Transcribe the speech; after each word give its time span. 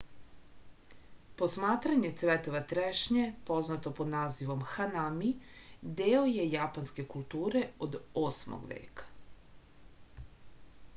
posmatranje 1.41 2.11
cvetova 2.21 2.61
trešnje 2.71 3.27
poznato 3.51 3.93
pod 4.01 4.09
nazivom 4.15 4.65
hanami 4.73 5.31
deo 6.03 6.25
je 6.33 6.49
japanske 6.57 7.09
kulture 7.15 7.65
od 7.89 8.01
8. 8.27 8.61
veka 8.77 9.11